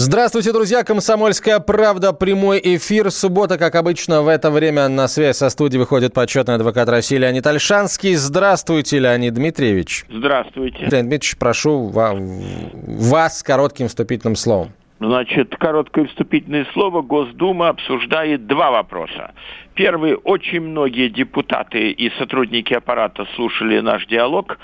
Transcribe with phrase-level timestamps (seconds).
[0.00, 0.84] Здравствуйте, друзья!
[0.84, 2.12] Комсомольская правда.
[2.12, 3.10] Прямой эфир.
[3.10, 7.44] Суббота, как обычно, в это время на связь со студией выходит почетный адвокат России Леонид
[7.44, 8.14] Альшанский.
[8.14, 10.04] Здравствуйте, Леонид Дмитриевич.
[10.08, 10.78] Здравствуйте.
[10.82, 14.70] Леонид Дмитриевич, прошу вас коротким вступительным словом.
[15.00, 17.02] Значит, короткое вступительное слово.
[17.02, 19.32] Госдума обсуждает два вопроса.
[19.74, 20.14] Первый.
[20.14, 24.60] Очень многие депутаты и сотрудники аппарата слушали наш диалог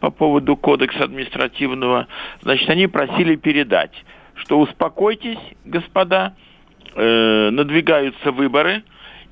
[0.00, 2.06] по поводу кодекса административного.
[2.42, 3.92] Значит, они просили передать
[4.36, 6.34] что успокойтесь, господа,
[6.94, 8.82] э, надвигаются выборы,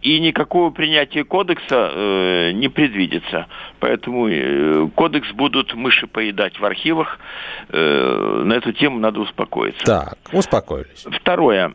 [0.03, 3.47] и никакого принятия кодекса э, не предвидится.
[3.79, 7.21] Поэтому э, кодекс будут мыши поедать в архивах.
[7.69, 9.85] Э, на эту тему надо успокоиться.
[9.85, 11.07] Так, успокоились.
[11.09, 11.73] Второе.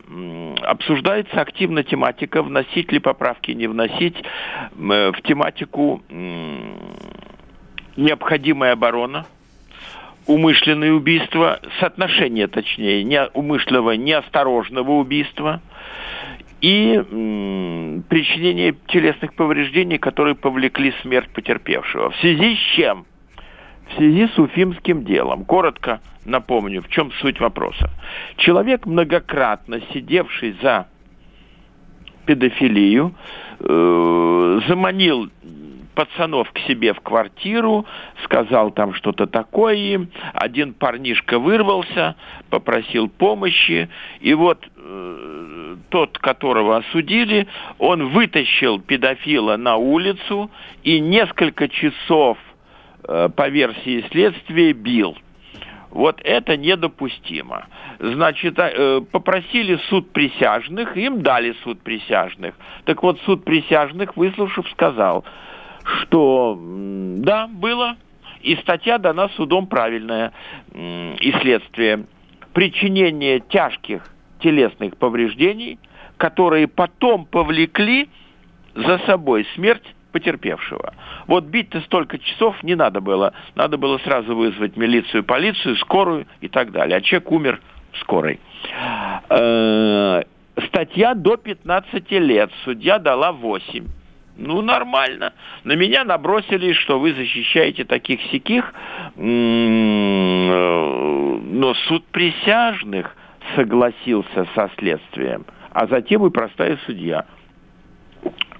[0.62, 6.72] Обсуждается активно тематика, вносить ли поправки, не вносить э, в тематику э,
[7.96, 9.26] необходимая оборона–
[10.28, 15.60] умышленное убийство, соотношение, точнее, не умышленного, неосторожного убийства
[16.60, 22.10] и м, причинение телесных повреждений, которые повлекли смерть потерпевшего.
[22.10, 23.06] В связи с чем?
[23.88, 25.46] В связи с уфимским делом.
[25.46, 27.90] Коротко напомню, в чем суть вопроса.
[28.36, 30.88] Человек, многократно сидевший за
[32.26, 33.14] педофилию,
[33.60, 35.30] э, заманил
[35.98, 37.84] пацанов к себе в квартиру,
[38.22, 40.10] сказал там что-то такое им.
[40.32, 42.14] Один парнишка вырвался,
[42.50, 43.88] попросил помощи.
[44.20, 50.52] И вот э, тот, которого осудили, он вытащил педофила на улицу
[50.84, 52.38] и несколько часов
[53.02, 55.16] э, по версии следствия бил.
[55.90, 57.66] Вот это недопустимо.
[57.98, 62.54] Значит, э, попросили суд присяжных, им дали суд присяжных.
[62.84, 65.24] Так вот, суд присяжных, выслушав, сказал,
[66.00, 67.96] что да, было,
[68.40, 70.32] и статья дана судом правильная,
[70.74, 72.04] и следствие.
[72.52, 74.02] Причинение тяжких
[74.40, 75.78] телесных повреждений,
[76.16, 78.08] которые потом повлекли
[78.74, 80.94] за собой смерть потерпевшего.
[81.26, 83.34] Вот бить-то столько часов не надо было.
[83.54, 86.96] Надо было сразу вызвать милицию, полицию, скорую и так далее.
[86.96, 87.60] А человек умер
[88.00, 88.40] скорой.
[89.28, 90.22] Э,
[90.66, 92.50] статья до 15 лет.
[92.64, 93.86] Судья дала 8.
[94.38, 95.34] Ну, нормально.
[95.64, 98.72] На меня набросили, что вы защищаете таких сяких,
[99.16, 99.24] но
[101.88, 103.16] суд присяжных
[103.56, 107.26] согласился со следствием, а затем и простая судья.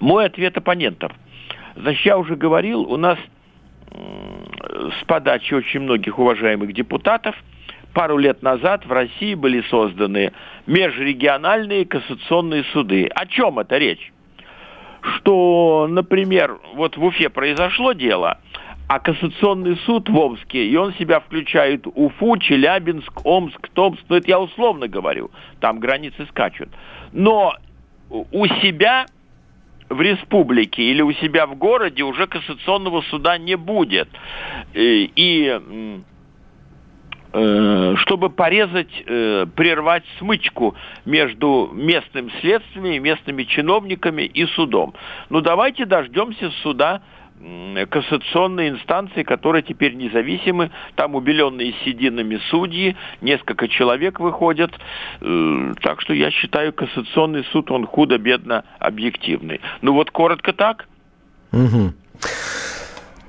[0.01, 1.13] Мой ответ оппонентов.
[1.75, 3.17] Значит, я уже говорил, у нас
[3.91, 7.35] с подачи очень многих уважаемых депутатов
[7.93, 10.33] пару лет назад в России были созданы
[10.67, 13.07] межрегиональные кассационные суды.
[13.15, 14.11] О чем это речь?
[15.01, 18.39] Что, например, вот в Уфе произошло дело,
[18.87, 24.27] а Кассационный суд в Омске, и он себя включает Уфу, Челябинск, Омск, Томск, ну это
[24.27, 26.69] я условно говорю, там границы скачут.
[27.11, 27.53] Но
[28.09, 29.05] у себя
[29.89, 34.09] в республике или у себя в городе уже Кассационного суда не будет.
[34.73, 36.01] И
[37.31, 40.75] чтобы порезать, э, прервать смычку
[41.05, 44.95] между местным следствием, местными чиновниками и судом.
[45.29, 47.01] Ну давайте дождемся суда
[47.89, 54.71] кассационной инстанции, которые теперь независимы, там убеленные сединами судьи, несколько человек выходят,
[55.21, 59.61] э, так что я считаю, кассационный суд, он худо-бедно объективный.
[59.81, 60.87] Ну вот коротко так.
[61.53, 61.93] Угу.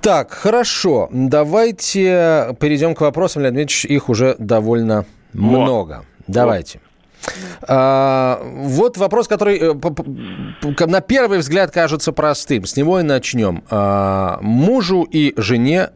[0.00, 1.08] Так, хорошо.
[1.12, 5.60] Давайте перейдем к вопросам, Леонид Ильич, их уже довольно Во.
[5.60, 6.04] много.
[6.26, 6.80] Давайте.
[7.62, 12.64] А, вот вопрос, который э, на первый взгляд кажется простым.
[12.64, 13.62] С него и начнем.
[13.70, 15.90] А, мужу и жене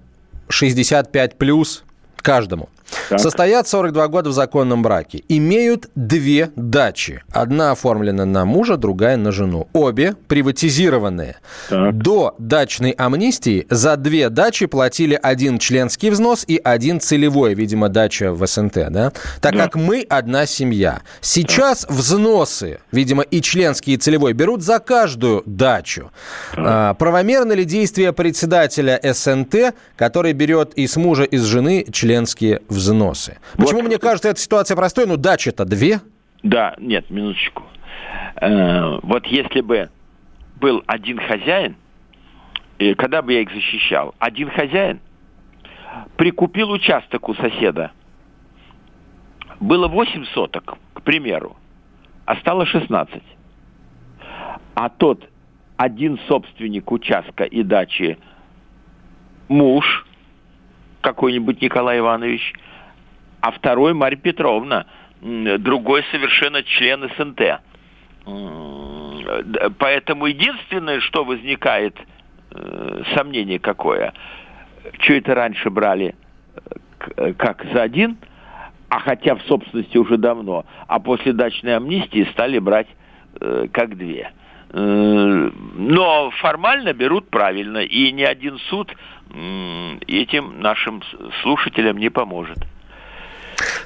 [0.49, 1.85] 65 плюс
[2.17, 2.69] каждому.
[3.09, 3.21] Так.
[3.21, 5.23] Состоят 42 года в законном браке.
[5.29, 7.23] Имеют две дачи.
[7.33, 9.69] Одна оформлена на мужа, другая на жену.
[9.73, 11.37] Обе приватизированные.
[11.69, 11.97] Так.
[11.97, 18.33] До дачной амнистии за две дачи платили один членский взнос и один целевой, видимо, дача
[18.33, 19.13] в СНТ, да?
[19.41, 19.65] Так да.
[19.65, 21.03] как мы одна семья.
[21.21, 26.11] Сейчас взносы, видимо, и членский, и целевой берут за каждую дачу.
[26.57, 32.63] А, правомерно ли действие председателя СНТ, который берет и с мужа, и с жены членские
[32.69, 32.84] взносы?
[32.85, 33.39] Взносы.
[33.57, 33.89] Почему вот.
[33.89, 35.07] мне кажется эта ситуация простой?
[35.07, 36.01] Ну, дачи-то две.
[36.43, 37.63] Да, нет, минуточку.
[38.37, 39.91] Э, вот если бы
[40.61, 41.77] был один хозяин,
[42.79, 45.01] и когда бы я их защищал, один хозяин
[46.17, 47.93] прикупил участок у соседа.
[49.61, 51.57] Было 8 соток, к примеру,
[52.27, 53.23] а стало 16.
[54.75, 55.29] А тот
[55.77, 58.19] один собственник участка и дачи
[59.49, 60.07] муж,
[61.05, 62.55] какой-нибудь Николай Иванович,
[63.41, 64.87] а второй Марья Петровна,
[65.21, 67.61] другой совершенно член СНТ.
[69.79, 71.95] Поэтому единственное, что возникает,
[72.51, 74.15] э, сомнение какое,
[75.01, 76.15] что это раньше брали
[77.17, 78.17] э, как за один,
[78.89, 82.89] а хотя в собственности уже давно, а после дачной амнистии стали брать
[83.41, 84.31] э, как две.
[84.77, 88.93] Но формально берут правильно, и ни один суд
[89.31, 91.01] этим нашим
[91.43, 92.59] слушателям не поможет.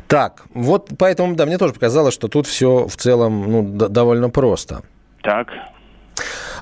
[0.07, 4.83] Так, вот поэтому, да, мне тоже показалось, что тут все в целом ну, довольно просто.
[5.23, 5.49] Так.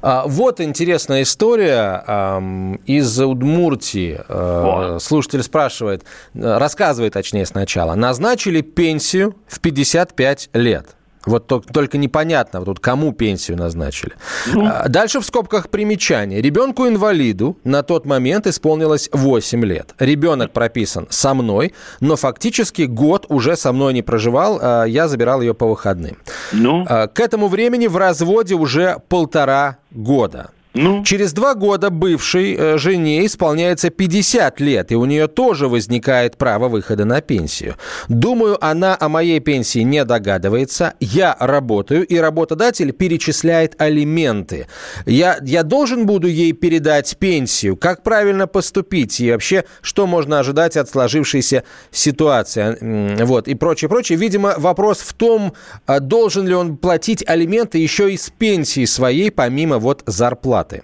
[0.03, 2.41] А, вот интересная история э,
[2.87, 4.21] из Удмуртии.
[4.29, 7.95] Э, слушатель спрашивает, рассказывает точнее сначала.
[7.95, 10.97] Назначили пенсию в 55 лет.
[11.27, 14.13] Вот только непонятно, тут кому пенсию назначили.
[14.47, 14.71] Ну.
[14.89, 16.41] Дальше в скобках примечание.
[16.41, 19.95] Ребенку-инвалиду на тот момент исполнилось 8 лет.
[19.99, 25.41] Ребенок прописан со мной, но фактически год уже со мной не проживал, а я забирал
[25.41, 26.17] ее по выходным.
[26.53, 26.85] Ну.
[26.87, 30.51] К этому времени в разводе уже полтора года.
[30.77, 31.03] Ну?
[31.05, 36.69] Через два года бывшей э, жене исполняется 50 лет, и у нее тоже возникает право
[36.69, 37.77] выхода на пенсию.
[38.09, 40.93] Думаю, она о моей пенсии не догадывается.
[41.01, 44.67] Я работаю, и работодатель перечисляет алименты.
[45.07, 47.77] Я, я должен буду ей передать пенсию.
[47.77, 49.19] Как правильно поступить?
[49.21, 53.25] И вообще, что можно ожидать от сложившейся ситуации?
[53.25, 54.19] Вот, и прочее, прочее.
[54.19, 55.55] Видимо, вопрос в том,
[55.87, 60.83] а должен ли он платить алименты еще из пенсии своей, помимо вот зарплаты зарплаты?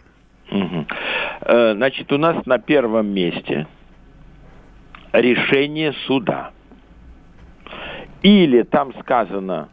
[0.51, 0.87] Угу.
[1.75, 3.67] Значит, у нас на первом месте
[5.13, 6.53] решение суда.
[8.23, 9.69] Или там сказано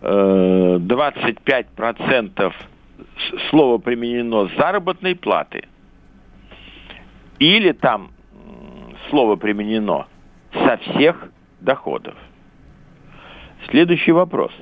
[0.00, 2.50] 25% э,
[3.50, 5.68] слово применено заработной платы.
[7.38, 8.10] Или там
[9.10, 10.06] слово применено
[10.52, 11.30] со всех
[11.60, 12.14] доходов.
[13.68, 14.52] Следующий вопрос.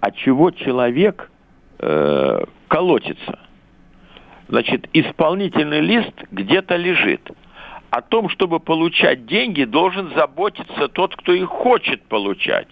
[0.00, 1.30] А чего человек
[1.78, 3.38] э, колотится?
[4.52, 7.26] Значит, исполнительный лист где-то лежит.
[7.88, 12.68] О том, чтобы получать деньги, должен заботиться тот, кто их хочет получать.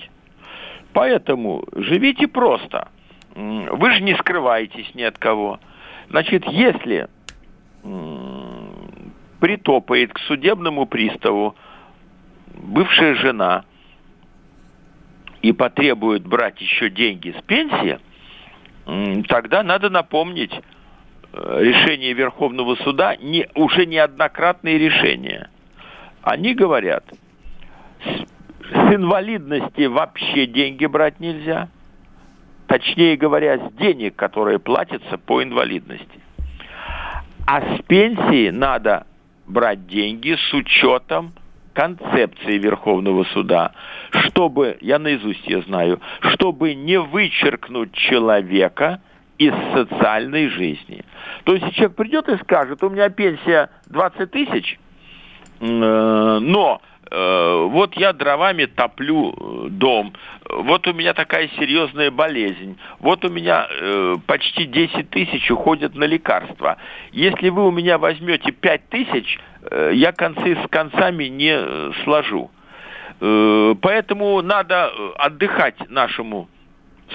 [0.92, 2.88] Поэтому живите просто.
[3.34, 5.58] Вы же не скрываетесь ни от кого.
[6.10, 7.08] Значит, если
[9.40, 11.56] притопает к судебному приставу
[12.58, 13.64] бывшая жена
[15.40, 17.98] и потребует брать еще деньги с пенсии,
[19.28, 20.52] тогда надо напомнить,
[21.32, 25.48] решения Верховного суда не, уже неоднократные решения.
[26.22, 27.04] Они говорят,
[28.04, 31.68] с, инвалидности вообще деньги брать нельзя.
[32.66, 36.20] Точнее говоря, с денег, которые платятся по инвалидности.
[37.46, 39.06] А с пенсии надо
[39.46, 41.32] брать деньги с учетом
[41.72, 43.72] концепции Верховного суда,
[44.10, 49.00] чтобы, я наизусть ее знаю, чтобы не вычеркнуть человека–
[49.40, 51.02] из социальной жизни.
[51.44, 54.78] То есть человек придет и скажет, у меня пенсия 20 тысяч,
[55.60, 60.12] э, но э, вот я дровами топлю э, дом,
[60.46, 63.66] вот у меня такая серьезная болезнь, вот у меня
[64.26, 66.76] почти 10 тысяч уходят на лекарства.
[67.12, 69.38] Если вы у меня возьмете 5 тысяч,
[69.92, 72.50] я концы с концами не сложу.
[73.20, 76.48] Поэтому надо отдыхать нашему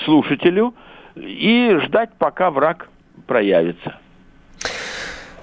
[0.06, 0.74] слушателю–
[1.16, 2.90] и ждать, пока враг
[3.28, 3.96] проявится.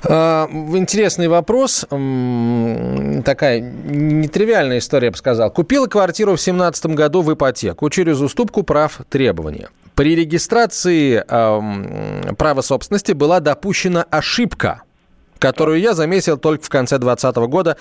[0.05, 1.87] А, интересный вопрос.
[1.88, 5.50] Такая нетривиальная история, я бы сказал.
[5.50, 9.69] Купила квартиру в 2017 году в ипотеку через уступку прав требования.
[9.95, 14.83] При регистрации э, права собственности была допущена ошибка
[15.42, 17.76] которую я заметил только в конце 2020 года,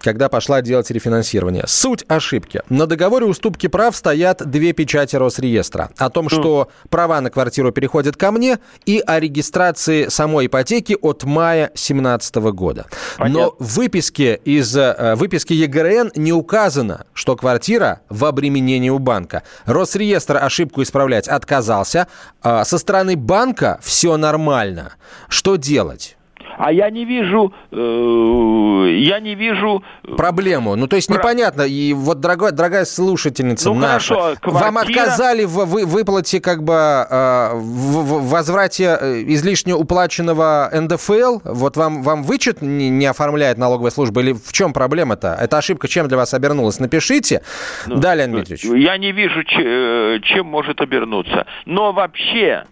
[0.00, 1.64] когда пошла делать рефинансирование.
[1.66, 2.60] Суть ошибки.
[2.68, 5.88] На договоре уступки прав стоят две печати Росреестра.
[5.96, 11.24] О том, что права на квартиру переходят ко мне, и о регистрации самой ипотеки от
[11.24, 12.84] мая 2017 года.
[13.18, 19.42] Но в выписке, из, э, выписке ЕГРН не указано, что квартира в обременении у банка.
[19.64, 22.08] Росреестр ошибку исправлять отказался.
[22.42, 24.92] А со стороны банка все нормально.
[25.30, 26.15] Что делать?
[26.58, 29.82] А я не вижу, э, я не вижу...
[30.16, 30.76] Проблему.
[30.76, 31.16] Ну, то есть Про...
[31.16, 31.62] непонятно.
[31.62, 34.64] И вот, дорогая, дорогая слушательница ну, наша, хорошо, квартира...
[34.64, 41.40] вам отказали в выплате, как бы, э, в возврате э, излишне уплаченного НДФЛ?
[41.44, 44.22] Вот вам, вам вычет не, не оформляет налоговая служба?
[44.22, 45.36] Или в чем проблема-то?
[45.38, 46.80] Эта ошибка чем для вас обернулась?
[46.80, 47.42] Напишите.
[47.86, 48.64] Ну, да, Леонид Дмитриевич.
[48.82, 51.46] Я не вижу, э, чем может обернуться.
[51.66, 52.64] Но вообще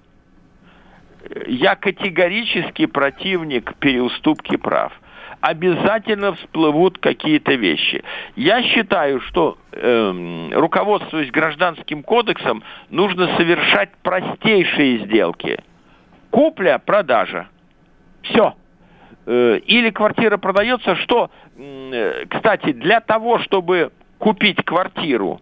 [1.47, 4.93] я категорически противник переуступки прав.
[5.41, 8.03] Обязательно всплывут какие-то вещи.
[8.35, 15.59] Я считаю, что э, руководствуясь гражданским кодексом, нужно совершать простейшие сделки.
[16.31, 17.49] Купля, продажа.
[18.23, 18.55] Все.
[19.27, 25.41] Э, или квартира продается, что, э, кстати, для того, чтобы купить квартиру,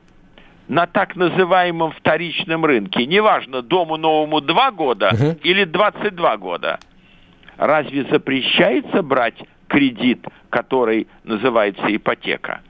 [0.68, 5.38] на так называемом вторичном рынке, неважно, дому новому 2 года угу.
[5.42, 6.78] или 22 года,
[7.56, 9.36] разве запрещается брать
[9.68, 12.60] кредит, который называется ипотека?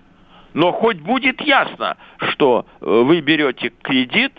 [0.54, 4.32] Но хоть будет ясно, что э, вы берете кредит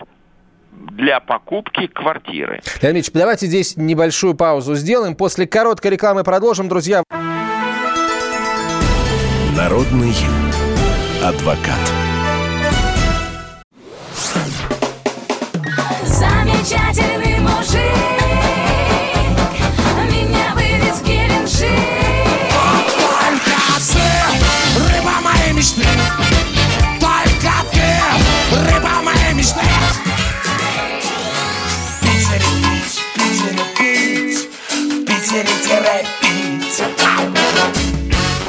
[0.72, 2.60] для покупки квартиры.
[2.82, 5.16] Леонид Ильич, давайте здесь небольшую паузу сделаем.
[5.16, 7.02] После короткой рекламы продолжим, друзья.
[9.56, 10.12] Народный
[11.22, 12.03] адвокат.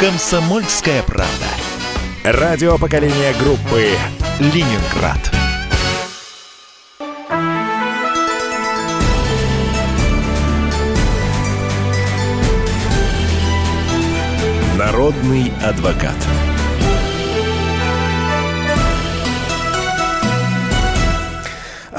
[0.05, 1.47] Комсомольская правда.
[2.24, 3.89] Радио поколения группы
[4.39, 5.17] Ленинград.
[14.77, 16.13] Народный адвокат.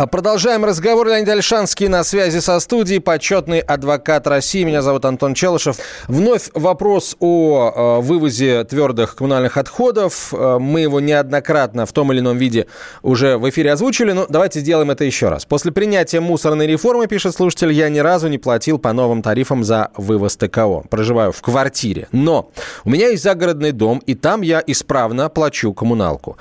[0.04, 1.06] Продолжаем разговор.
[1.06, 4.62] Леонид Альшанский на связи со студией, почетный адвокат России.
[4.62, 5.78] Меня зовут Антон Челышев.
[6.06, 10.34] Вновь вопрос о э, вывозе твердых коммунальных отходов.
[10.34, 12.66] Э, мы его неоднократно в том или ином виде
[13.02, 15.46] уже в эфире озвучили, но давайте сделаем это еще раз.
[15.46, 19.92] После принятия мусорной реформы, пишет слушатель, я ни разу не платил по новым тарифам за
[19.96, 20.82] вывоз ТКО.
[20.90, 22.08] Проживаю в квартире.
[22.12, 22.50] Но
[22.84, 26.36] у меня есть загородный дом, и там я исправно плачу коммуналку.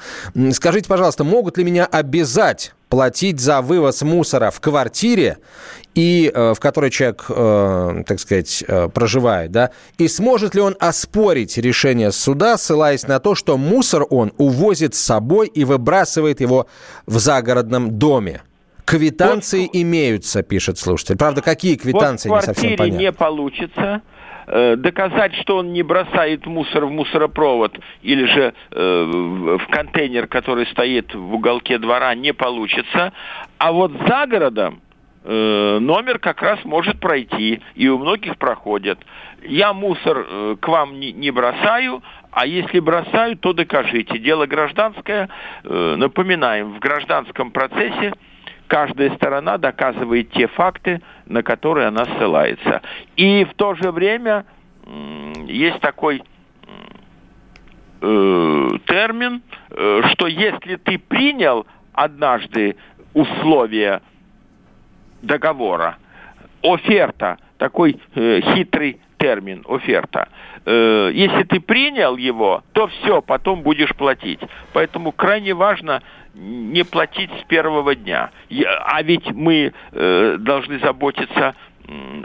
[0.51, 5.38] Скажите, пожалуйста, могут ли меня обязать платить за вывоз мусора в квартире,
[5.96, 10.75] и, э, в которой человек, э, так сказать, э, проживает, да, и сможет ли он
[10.80, 16.68] оспорить решение суда, ссылаясь на то, что мусор он увозит с собой и выбрасывает его
[17.06, 18.42] в загородном доме.
[18.84, 21.15] Квитанции вот, имеются, пишет слушатель.
[21.15, 23.00] Правда, какие квитанции, вот не совсем понятно.
[23.00, 24.01] не получится.
[24.47, 30.67] Э, доказать, что он не бросает мусор в мусоропровод или же э, в контейнер, который
[30.67, 33.11] стоит в уголке двора, не получится.
[33.57, 34.81] А вот за городом
[35.23, 38.99] э, номер как раз может пройти, и у многих проходит.
[39.43, 44.19] Я мусор э, к вам не, не бросаю, а если бросаю, то докажите.
[44.19, 45.27] Дело гражданское,
[45.63, 48.13] э, напоминаем, в гражданском процессе
[48.67, 52.81] каждая сторона доказывает те факты, на которые она ссылается.
[53.15, 54.45] И в то же время
[55.48, 56.24] есть такой
[58.01, 62.75] э, термин, э, что если ты принял однажды
[63.13, 64.01] условия
[65.22, 65.98] договора,
[66.62, 70.29] оферта, такой э, хитрый термин, оферта.
[70.65, 74.39] Э, если ты принял его, то все, потом будешь платить.
[74.74, 76.03] Поэтому крайне важно
[76.36, 78.32] не платить с первого дня.
[78.86, 81.56] А ведь мы э, должны заботиться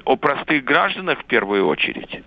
[0.05, 2.23] о простых гражданах в первую очередь.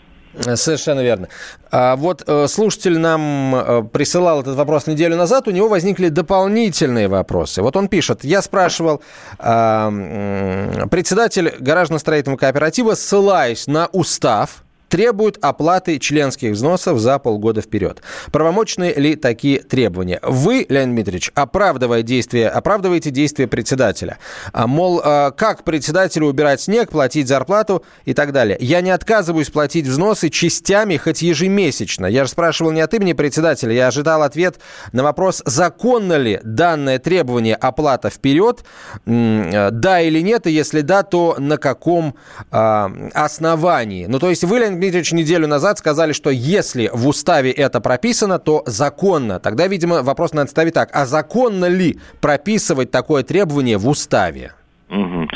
[0.56, 1.28] Совершенно верно.
[1.72, 7.08] А вот э, слушатель нам э, присылал этот вопрос неделю назад, у него возникли дополнительные
[7.08, 7.62] вопросы.
[7.62, 9.04] Вот он пишет, я спрашивал
[9.38, 18.03] э, председатель гаражно-строительного кооператива, ссылаясь на устав, требуют оплаты членских взносов за полгода вперед.
[18.31, 20.19] Правомочны ли такие требования?
[20.21, 24.19] Вы, Леонид Дмитриевич, оправдывая действия, оправдываете действия председателя.
[24.51, 28.55] А, мол, а, как председателю убирать снег, платить зарплату и так далее.
[28.59, 32.05] Я не отказываюсь платить взносы частями, хоть ежемесячно.
[32.05, 34.59] Я же спрашивал не от имени председателя, я ожидал ответ
[34.91, 38.63] на вопрос, законно ли данное требование оплата вперед,
[39.07, 42.13] да или нет, и если да, то на каком
[42.51, 44.05] э, основании.
[44.05, 48.38] Ну, то есть вы, Леонид Дмитриевич неделю назад сказали, что если в уставе это прописано,
[48.38, 49.40] то законно.
[49.40, 50.90] Тогда, видимо, вопрос надо ставить так.
[50.94, 54.52] А законно ли прописывать такое требование в уставе?
[54.90, 55.30] Угу.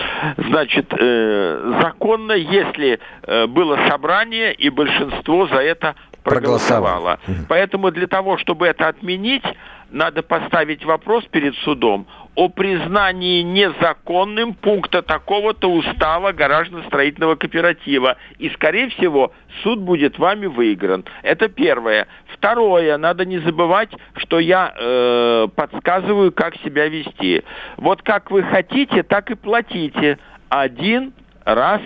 [0.49, 7.17] Значит, э, законно, если э, было собрание и большинство за это проголосовало.
[7.25, 7.45] Проголосовало.
[7.47, 9.45] Поэтому для того, чтобы это отменить,
[9.91, 12.05] надо поставить вопрос перед судом
[12.37, 18.15] о признании незаконным пункта такого-то устава гаражно-строительного кооператива.
[18.37, 21.03] И, скорее всего, суд будет вами выигран.
[21.23, 22.05] Это первое.
[22.27, 27.43] Второе, надо не забывать, что я э, подсказываю, как себя вести.
[27.77, 30.19] Вот как вы хотите, так и платите.
[30.49, 31.13] Один
[31.43, 31.81] раз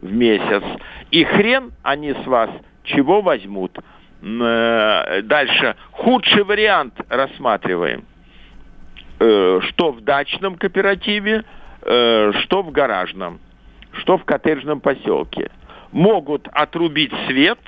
[0.00, 0.62] в месяц.
[1.10, 2.50] И хрен они с вас
[2.84, 3.76] чего возьмут.
[4.22, 5.74] Э, Дальше.
[5.90, 8.04] Худший вариант рассматриваем.
[9.18, 11.44] Э, Что в дачном кооперативе,
[11.82, 13.40] э, что в гаражном,
[13.92, 15.50] что в коттеджном поселке.
[15.92, 17.58] Могут отрубить свет,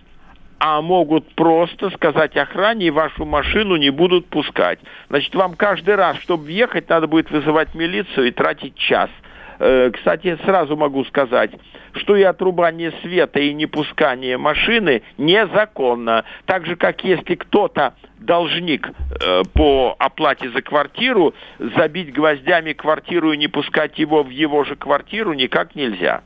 [0.59, 4.81] а могут просто сказать охране, и вашу машину не будут пускать.
[5.09, 9.09] Значит, вам каждый раз, чтобы въехать, надо будет вызывать милицию и тратить час.
[9.58, 11.50] Э, Кстати, сразу могу сказать,
[11.94, 16.24] что и отрубание света, и непускание машины незаконно.
[16.46, 23.36] Так же, как если кто-то должник э, по оплате за квартиру, забить гвоздями квартиру и
[23.36, 26.22] не пускать его в его же квартиру никак нельзя.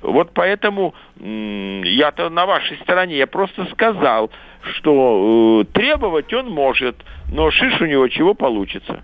[0.00, 3.16] Вот поэтому я-то на вашей стороне.
[3.16, 4.30] Я просто сказал,
[4.62, 6.96] что э, требовать он может,
[7.32, 9.02] но шиш у него чего получится.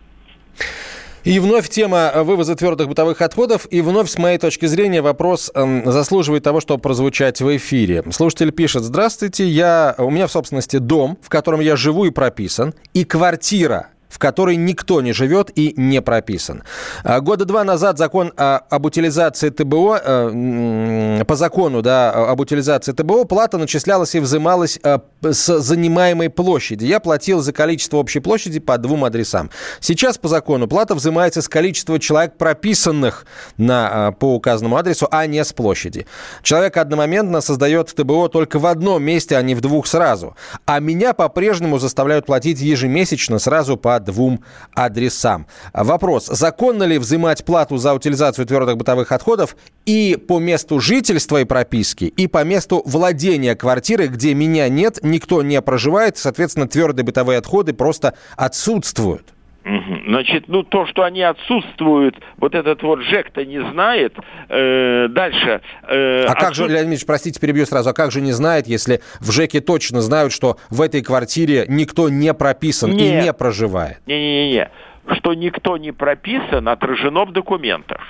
[1.24, 3.66] И вновь тема вывоза твердых бытовых отходов.
[3.70, 8.04] И вновь, с моей точки зрения, вопрос эм, заслуживает того, чтобы прозвучать в эфире.
[8.10, 12.74] Слушатель пишет, здравствуйте, я, у меня в собственности дом, в котором я живу и прописан,
[12.94, 16.64] и квартира, в которой никто не живет и не прописан.
[17.04, 23.24] А, Года два назад закон об утилизации ТБО, э, по закону да, об утилизации ТБО,
[23.24, 26.84] плата начислялась и взималась э, с занимаемой площади.
[26.84, 29.50] Я платил за количество общей площади по двум адресам.
[29.78, 33.26] Сейчас по закону плата взимается с количества человек, прописанных
[33.56, 36.06] на, э, по указанному адресу, а не с площади.
[36.42, 40.36] Человек одномоментно создает ТБО только в одном месте, а не в двух сразу.
[40.66, 44.42] А меня по-прежнему заставляют платить ежемесячно сразу по двум
[44.74, 45.46] адресам.
[45.72, 46.26] Вопрос.
[46.26, 52.04] Законно ли взимать плату за утилизацию твердых бытовых отходов и по месту жительства и прописки,
[52.04, 57.72] и по месту владения квартиры, где меня нет, никто не проживает, соответственно, твердые бытовые отходы
[57.72, 59.34] просто отсутствуют?
[59.62, 64.16] Значит, ну то, что они отсутствуют, вот этот вот ЖЭК-то не знает.
[64.48, 65.60] Э, дальше.
[65.86, 68.66] э, А как же, отсут- Леонид Ильич, простите, перебью сразу, а как же не знает,
[68.66, 73.24] если в ЖЭКе точно знают, что в этой квартире никто не прописан и Нет.
[73.24, 73.98] не проживает?
[74.06, 74.70] Не-не-не.
[75.12, 78.00] Что никто не прописан, отражено в документах.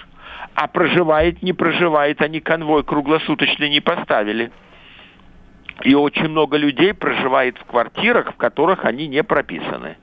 [0.54, 4.52] А проживает, не проживает, они конвой круглосуточный не поставили.
[5.82, 9.96] И очень много людей проживает в квартирах, в которых они не прописаны.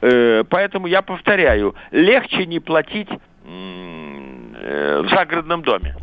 [0.00, 5.96] Э, Поэтому я повторяю, легче не платить э, в загородном доме.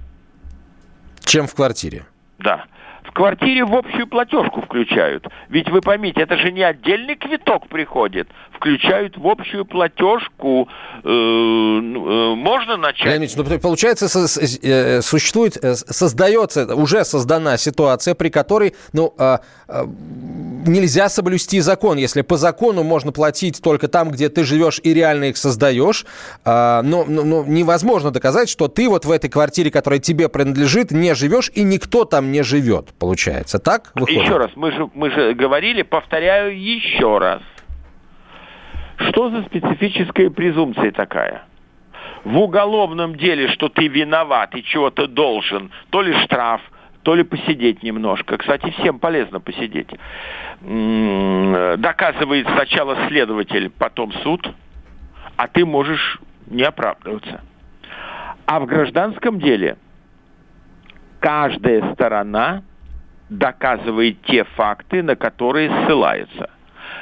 [1.26, 2.06] Чем в квартире?
[2.40, 2.66] Да.
[3.04, 5.28] В квартире в общую платежку включают.
[5.50, 8.30] Ведь вы поймите, это же не отдельный квиток приходит.
[8.54, 10.70] Включают в общую платежку.
[11.04, 13.08] Э, ну, э, можно начать?
[13.08, 14.08] Леонид ну, получается,
[15.02, 19.86] существует, создается, уже создана ситуация, при которой, ну, а, а,
[20.66, 21.98] нельзя соблюсти закон.
[21.98, 26.06] Если по закону можно платить только там, где ты живешь и реально их создаешь,
[26.46, 30.92] а, но, но- но невозможно доказать, что ты вот в этой квартире, которая тебе принадлежит,
[30.92, 33.60] не живешь и никто там не живет, получается.
[33.60, 34.24] Так выходит?
[34.24, 37.42] Еще раз, мы же, мы же говорили, повторяю еще раз.
[39.10, 41.46] Что за специфическая презумпция такая?
[42.24, 46.62] В уголовном деле, что ты виноват и чего-то должен, то ли штраф,
[47.04, 48.38] то ли посидеть немножко.
[48.38, 49.90] Кстати, всем полезно посидеть.
[50.62, 54.48] Доказывает сначала следователь, потом суд,
[55.36, 57.42] а ты можешь не оправдываться.
[58.46, 59.78] А в гражданском деле
[61.20, 62.64] каждая сторона
[63.30, 66.50] доказывает те факты, на которые ссылается.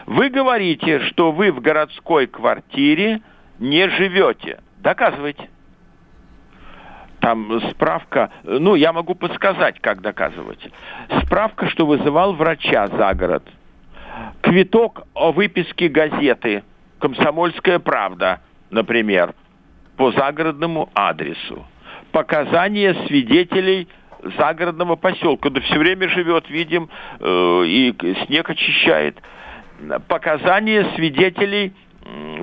[0.05, 3.21] Вы говорите, что вы в городской квартире
[3.57, 4.59] не живете.
[4.77, 5.49] Доказывайте.
[7.19, 10.59] Там справка, ну, я могу подсказать, как доказывать.
[11.23, 13.43] Справка, что вызывал врача за город.
[14.41, 16.63] Квиток о выписке газеты
[16.99, 19.33] «Комсомольская правда», например,
[19.97, 21.65] по загородному адресу.
[22.11, 23.87] Показания свидетелей
[24.37, 25.49] загородного поселка.
[25.49, 27.93] Да все время живет, видим, э, и
[28.25, 29.17] снег очищает.
[30.07, 31.73] Показания свидетелей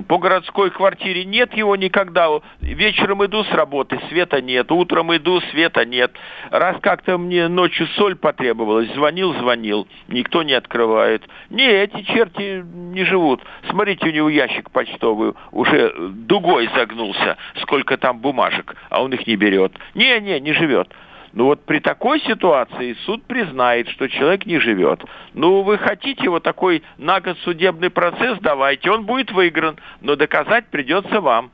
[0.07, 2.27] по городской квартире нет его никогда.
[2.61, 4.71] Вечером иду с работы, света нет.
[4.71, 6.11] Утром иду, света нет.
[6.51, 9.87] Раз как-то мне ночью соль потребовалась, звонил, звонил.
[10.07, 11.23] Никто не открывает.
[11.49, 13.41] Не, эти черти не живут.
[13.69, 17.37] Смотрите, у него ящик почтовый уже дугой загнулся.
[17.61, 19.73] Сколько там бумажек, а он их не берет.
[19.95, 20.93] Не, не, не живет.
[21.37, 25.03] Ну вот при такой ситуации суд признает, что человек не живет.
[25.35, 30.65] Ну вы хотите вот такой на год судебный процесс, давайте, он будет выигран, но доказать
[30.65, 31.51] придется вам.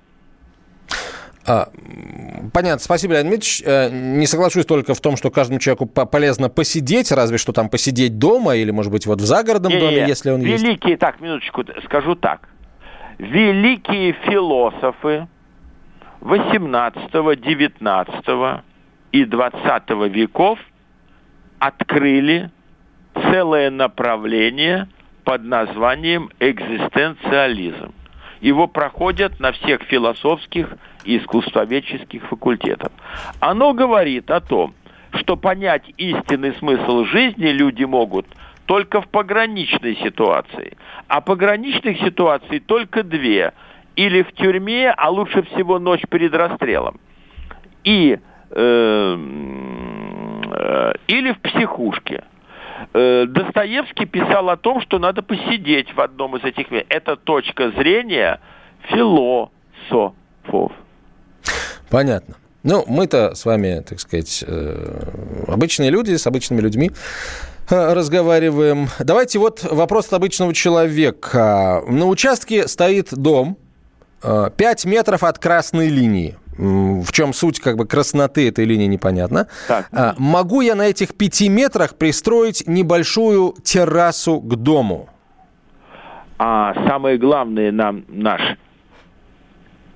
[1.45, 1.67] А,
[2.53, 2.79] понятно.
[2.79, 3.61] Спасибо, Леонид Дмитриевич.
[3.65, 8.17] Э, не соглашусь только в том, что каждому человеку полезно посидеть, разве что там посидеть
[8.17, 10.63] дома или, может быть, вот в загородном не, доме, не, если он великие, есть.
[10.63, 12.47] Великие, так, минуточку, скажу так.
[13.17, 15.27] Великие философы
[16.21, 18.63] 18 19
[19.13, 20.60] и 20 веков
[21.60, 22.49] открыли
[23.13, 24.89] целое направление
[25.23, 27.93] под названием экзистенциализм.
[28.41, 32.91] Его проходят на всех философских и искусствоведческих факультетах.
[33.39, 34.73] Оно говорит о том,
[35.13, 38.26] что понять истинный смысл жизни люди могут
[38.65, 40.76] только в пограничной ситуации.
[41.08, 43.54] А пограничных ситуаций только две.
[43.95, 46.99] Или в тюрьме, а лучше всего ночь перед расстрелом.
[47.84, 48.17] И
[51.07, 52.23] или в психушке.
[52.93, 56.85] Э, Достоевский писал о том, что надо посидеть в одном из этих мест.
[56.89, 58.39] Это точка зрения
[58.89, 60.71] философов.
[61.89, 62.35] Понятно.
[62.63, 66.91] Ну, мы-то с вами, так сказать, э, обычные люди с обычными людьми
[67.69, 68.89] разговариваем.
[68.99, 71.81] Давайте вот вопрос от обычного человека.
[71.87, 73.57] На участке стоит дом,
[74.23, 76.38] 5 метров от красной линии.
[76.57, 79.47] В чем суть как бы красноты этой линии непонятно.
[79.67, 79.89] Так.
[79.91, 85.09] А, могу я на этих пяти метрах пристроить небольшую террасу к дому?
[86.38, 88.41] А самое главное нам наш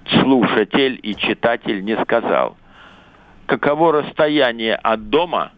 [0.10, 2.58] слушатель и читатель не сказал.
[3.46, 5.52] Каково расстояние от дома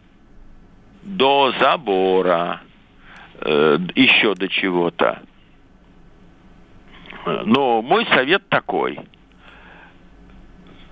[1.04, 2.62] до забора,
[3.42, 5.20] э, еще до чего-то.
[7.26, 9.00] Но мой совет такой–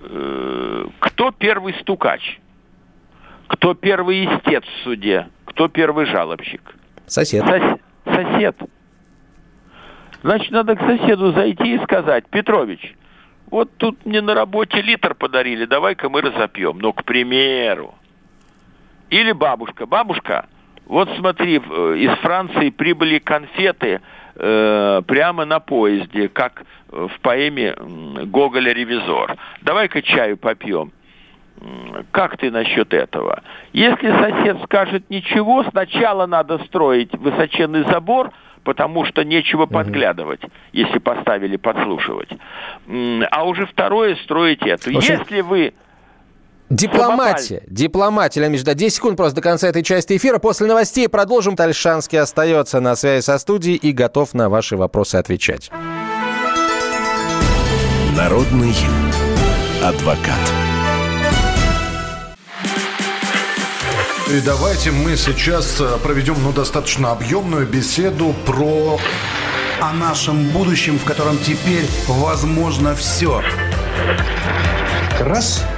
[0.00, 2.40] Э, кто первый стукач?
[3.48, 5.28] Кто первый истец в суде?
[5.44, 6.74] Кто первый жалобщик?
[7.06, 7.44] Сосед.
[7.44, 7.80] Сос...
[8.04, 8.56] Сосед.
[10.22, 12.94] Значит, надо к соседу зайти и сказать, Петрович,
[13.50, 16.78] вот тут мне на работе литр подарили, давай-ка мы разопьем.
[16.78, 17.94] Ну, к примеру.
[19.10, 19.86] Или бабушка.
[19.86, 20.46] Бабушка,
[20.88, 24.00] вот смотри, э, из Франции прибыли конфеты
[24.34, 27.74] э, прямо на поезде, как в поэме
[28.24, 29.36] Гоголя «Ревизор».
[29.62, 30.92] Давай-ка чаю попьем.
[32.12, 33.42] Как ты насчет этого?
[33.72, 38.30] Если сосед скажет ничего, сначала надо строить высоченный забор,
[38.62, 40.40] потому что нечего подглядывать,
[40.72, 42.30] если поставили подслушивать.
[43.30, 44.90] А уже второе строить это.
[44.90, 45.74] Если вы
[46.70, 47.62] Дипломатия.
[47.66, 50.38] Дипломатия, Леонид да, 10 секунд просто до конца этой части эфира.
[50.38, 51.56] После новостей продолжим.
[51.56, 55.70] Тальшанский остается на связи со студией и готов на ваши вопросы отвечать.
[58.16, 58.74] Народный
[59.82, 60.38] адвокат.
[64.30, 68.98] И давайте мы сейчас э, проведем ну, достаточно объемную беседу про...
[69.80, 73.42] О нашем будущем, в котором теперь возможно все.
[75.20, 75.64] Раз–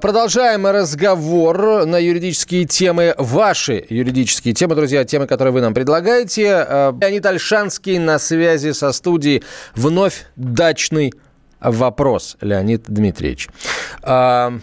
[0.00, 3.14] Продолжаем разговор на юридические темы.
[3.18, 6.54] Ваши юридические темы, друзья, темы, которые вы нам предлагаете.
[6.56, 9.44] А, Леонид Альшанский на связи со студией.
[9.76, 11.14] Вновь дачный
[11.60, 13.48] вопрос, Леонид Дмитриевич.
[14.02, 14.58] А,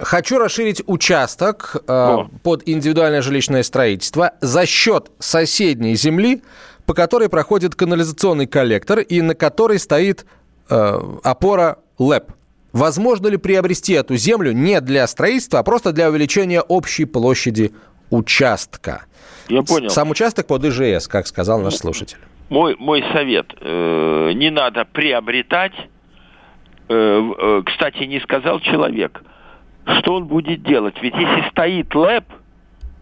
[0.00, 1.76] хочу расширить участок
[2.42, 6.42] под индивидуальное жилищное строительство за счет соседней земли,
[6.86, 10.24] по которой проходит канализационный коллектор и на которой стоит
[10.68, 12.32] опора ЛЭП.
[12.76, 17.72] Возможно ли приобрести эту землю не для строительства, а просто для увеличения общей площади
[18.10, 19.06] участка?
[19.48, 19.88] Я понял.
[19.88, 22.18] Сам участок под ИЖС, как сказал наш слушатель.
[22.50, 23.46] Мой, мой совет.
[23.62, 25.72] Э, не надо приобретать.
[26.90, 29.22] Э, э, кстати, не сказал человек,
[30.00, 30.96] что он будет делать.
[31.00, 32.26] Ведь если стоит ЛЭП,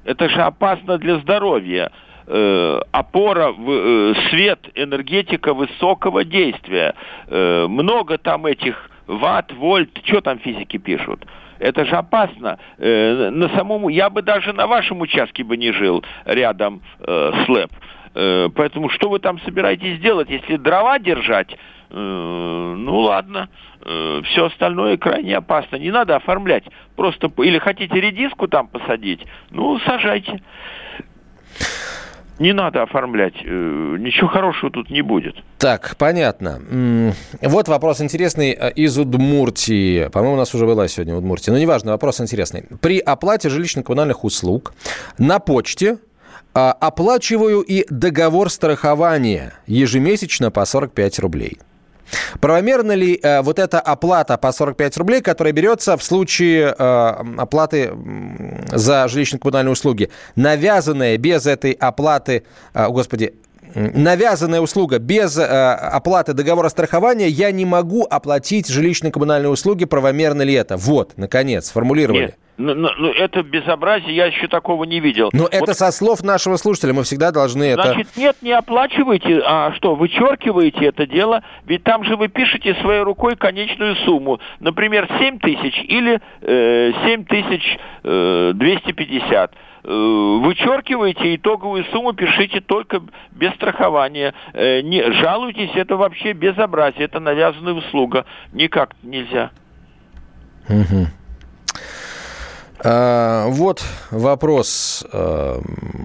[0.04, 1.90] Это же опасно для здоровья.
[2.26, 6.94] Э, опора в э, свет, энергетика высокого действия.
[7.26, 11.26] Э, много там этих ватт, вольт, что там физики пишут?
[11.58, 12.58] Это же опасно.
[12.78, 17.48] Э, на самому, я бы даже на вашем участке бы не жил рядом э, с
[17.48, 17.70] ЛЭП.
[18.14, 20.30] Э, поэтому что вы там собираетесь делать?
[20.30, 21.56] Если дрова держать,
[21.90, 23.48] э, ну ладно,
[23.80, 25.76] э, все остальное крайне опасно.
[25.76, 26.64] Не надо оформлять.
[26.96, 30.40] Просто или хотите редиску там посадить, ну сажайте.
[32.38, 33.34] Не надо оформлять.
[33.44, 35.36] Э, ничего хорошего тут не будет.
[35.58, 36.60] Так, понятно.
[37.40, 40.08] Вот вопрос интересный э, из Удмуртии.
[40.08, 41.52] По-моему, у нас уже была сегодня Удмуртия.
[41.52, 42.64] Но неважно, вопрос интересный.
[42.80, 44.74] При оплате жилищно-коммунальных услуг
[45.18, 45.98] на почте
[46.54, 51.58] а, оплачиваю и договор страхования ежемесячно по 45 рублей.
[52.40, 57.92] Правомерна ли э, вот эта оплата по 45 рублей, которая берется в случае э, оплаты
[58.72, 63.34] за жилищно-коммунальные услуги, навязанная без этой оплаты, э, господи,
[63.74, 70.54] навязанная услуга без э, оплаты договора страхования, я не могу оплатить жилищно-коммунальные услуги, правомерно ли
[70.54, 70.76] это?
[70.76, 72.20] Вот, наконец, сформулировали.
[72.20, 75.30] Нет, ну, ну, ну, это безобразие, я еще такого не видел.
[75.32, 77.82] Но Вот это со слов нашего слушателя, мы всегда должны это...
[77.82, 83.02] Значит, нет, не оплачивайте, а что, вычеркиваете это дело, ведь там же вы пишете своей
[83.02, 89.52] рукой конечную сумму, например, 7 тысяч или э, 7 тысяч э, 250.
[89.84, 94.32] Э, Вычеркиваете итоговую сумму, пишите только без страхования.
[94.54, 98.24] Э, Не, жалуйтесь, это вообще безобразие, это навязанная услуга.
[98.52, 99.50] Никак нельзя.
[100.68, 101.08] Мгм.
[102.86, 105.60] А, вот вопрос э,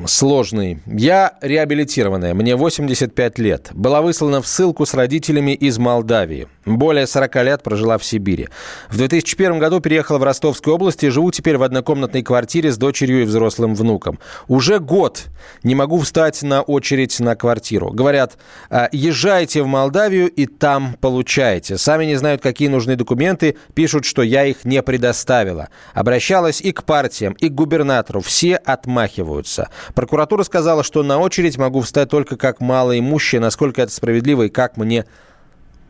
[0.08, 0.80] сложный.
[0.86, 3.68] Я реабилитированная, мне 85 лет.
[3.74, 6.48] Была выслана в ссылку с родителями из Молдавии.
[6.66, 8.48] Более 40 лет прожила в Сибири.
[8.90, 13.24] В 2001 году переехала в Ростовскую область и живу теперь в однокомнатной квартире с дочерью
[13.24, 14.18] и взрослым внуком.
[14.48, 15.26] Уже год
[15.64, 17.92] не могу встать на очередь на квартиру.
[17.92, 18.38] Говорят,
[18.70, 21.78] «А, езжайте в Молдавию и там получаете.
[21.78, 25.68] Сами не знают, какие нужны документы, пишут, что я их не предоставила.
[25.94, 28.22] Обращалась и к партиям, и к губернатору.
[28.22, 29.70] Все отмахиваются.
[29.96, 33.40] Прокуратура сказала, что на очередь могу встать только как малоимущая.
[33.40, 35.06] Насколько это справедливо и как мне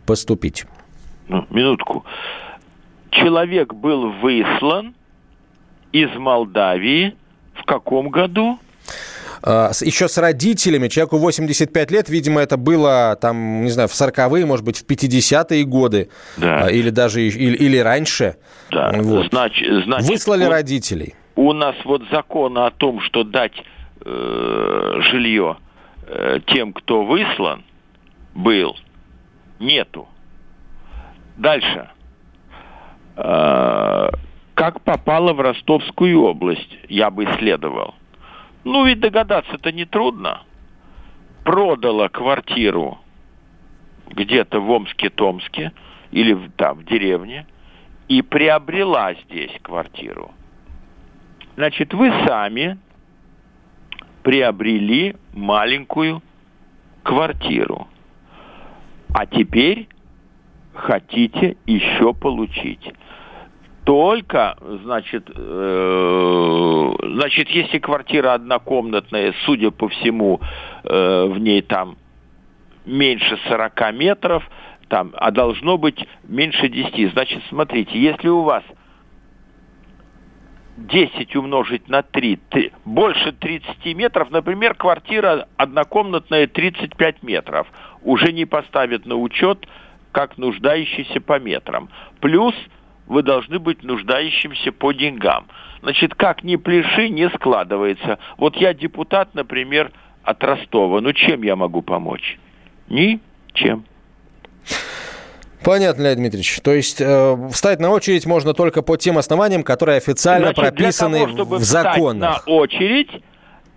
[0.06, 0.66] поступить?
[1.28, 2.06] Ну, минутку.
[3.12, 4.96] Человек был выслан
[5.92, 7.16] из Молдавии
[7.54, 8.60] в каком году?
[9.42, 10.88] А, Еще с родителями.
[10.88, 15.64] Человеку 85 лет, видимо, это было там, не знаю, в 40-е, может быть, в 50-е
[15.64, 16.10] годы.
[16.38, 16.66] Да.
[16.66, 18.36] А, Или даже или, или раньше.
[18.72, 19.28] Да, Вот.
[19.30, 21.16] значит, значит, Выслали вот родителей.
[21.36, 23.54] у нас вот закон о том, что дать
[24.06, 25.58] э, жилье
[26.08, 27.64] э, тем, кто выслан,
[28.36, 28.76] был,
[29.60, 30.08] нету.
[31.38, 31.90] Дальше.
[33.16, 34.10] Э,
[34.54, 37.94] как попало в Ростовскую область, я бы исследовал.
[38.72, 40.44] Ну, ведь догадаться-то нетрудно.
[41.44, 43.00] Продала квартиру
[44.12, 45.72] где-то в Омске-Томске
[46.12, 47.48] или в- там, в деревне,
[48.10, 50.32] и приобрела здесь квартиру.
[51.56, 52.78] Значит, вы сами
[54.22, 56.22] приобрели маленькую
[57.02, 57.88] квартиру.
[59.16, 59.88] А теперь
[60.76, 62.94] хотите еще получить.
[63.90, 70.40] Только, значит, э, значит, если квартира однокомнатная, судя по всему,
[70.84, 71.98] э, в ней там
[72.86, 74.48] меньше 40 метров,
[74.90, 77.14] там, а должно быть меньше 10.
[77.14, 78.64] Значит, смотрите, если у вас
[80.78, 87.66] 10 умножить на 3, ты- больше 30 метров, например, квартира однокомнатная 35 метров,
[88.04, 89.68] уже не поставят на учет
[90.12, 91.90] как нуждающийся по метрам.
[92.20, 92.54] Плюс
[93.10, 95.48] вы должны быть нуждающимся по деньгам.
[95.82, 98.20] Значит, как ни пляши, не складывается.
[98.38, 99.92] Вот я депутат, например,
[100.24, 101.02] от Ростова.
[101.02, 102.38] Ну, чем я могу помочь?
[102.88, 103.84] Ничем.
[105.64, 106.62] Понятно, Леонид Дмитриевич.
[106.62, 111.18] То есть э, встать на очередь можно только по тем основаниям, которые официально Значит, прописаны
[111.18, 112.48] для того, чтобы в законах.
[112.48, 113.10] на очередь,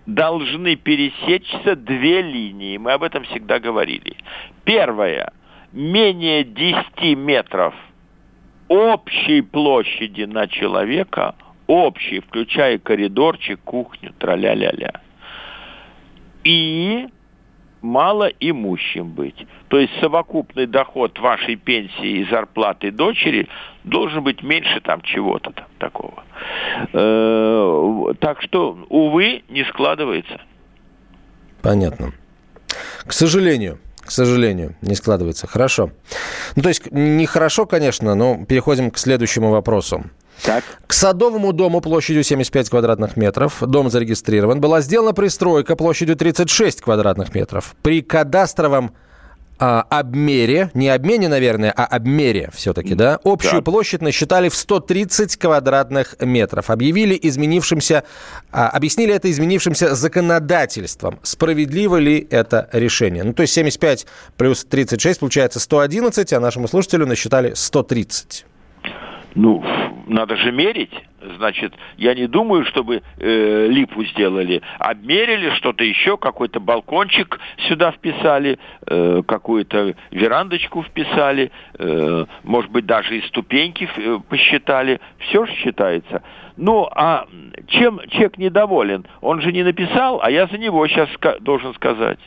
[0.05, 2.77] должны пересечься две линии.
[2.77, 4.15] Мы об этом всегда говорили.
[4.63, 5.33] Первое.
[5.71, 7.73] Менее 10 метров
[8.73, 11.35] общей площади на человека,
[11.67, 14.93] общей, включая коридорчик, кухню, траля-ля-ля.
[16.43, 17.07] И
[17.81, 19.45] малоимущим быть.
[19.67, 23.47] То есть совокупный доход вашей пенсии и зарплаты дочери
[23.83, 26.23] должен быть меньше там чего-то там такого.
[26.93, 30.41] Э, Так что, увы, не складывается.
[31.61, 32.13] Понятно.
[33.05, 35.47] К сожалению, к сожалению, не складывается.
[35.47, 35.91] Хорошо.
[36.55, 40.03] Ну, то есть, нехорошо, конечно, но переходим к следующему вопросу.
[40.41, 40.63] Так.
[40.87, 47.33] К Садовому дому площадью 75 квадратных метров, дом зарегистрирован, была сделана пристройка площадью 36 квадратных
[47.33, 47.75] метров.
[47.81, 48.93] При кадастровом
[49.65, 53.71] а, обмере, не обмене, наверное, а обмере все-таки, да, общую Да.
[53.71, 56.69] площадь насчитали в 130 квадратных метров.
[56.69, 58.03] Объявили изменившимся,
[58.51, 61.19] а, объяснили это изменившимся законодательством.
[61.23, 63.23] Справедливо ли это решение?
[63.23, 68.45] Ну, то есть 75 плюс 36 получается 111, а нашему слушателю насчитали 130.
[69.35, 69.63] Ну,
[70.07, 70.91] надо же мерить.
[71.37, 74.61] Значит, я не думаю, чтобы э, липу сделали.
[74.79, 83.17] Обмерили что-то еще, какой-то балкончик сюда вписали, э, какую-то верандочку вписали, э, может быть, даже
[83.17, 84.99] и ступеньки э, посчитали.
[85.19, 86.23] Все же считается.
[86.57, 87.25] Ну, а
[87.67, 89.05] чем человек недоволен?
[89.21, 91.09] Он же не написал, а я за него сейчас
[91.39, 92.19] должен сказать.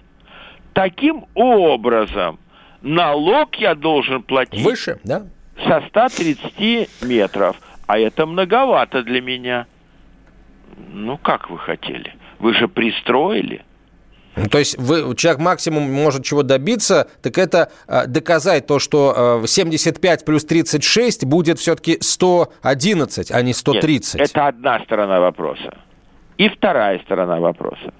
[0.72, 2.38] Таким образом,
[2.82, 5.22] налог я должен платить Выше, да?
[5.66, 7.56] со 130 метров.
[7.86, 9.66] А это многовато для меня.
[10.92, 12.14] Ну, как вы хотели?
[12.38, 13.64] Вы же пристроили.
[14.50, 19.46] То есть вы, человек максимум может чего добиться, так это э, доказать то, что э,
[19.46, 24.14] 75 плюс 36 будет все-таки 111, а не 130.
[24.20, 25.78] Нет, это одна сторона вопроса.
[26.36, 27.94] И вторая сторона вопроса.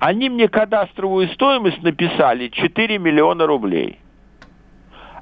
[0.00, 4.00] Они мне кадастровую стоимость написали 4 миллиона рублей.